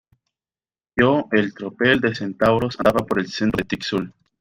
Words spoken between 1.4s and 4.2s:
tropel de centauros nadaba por el centro del Tixul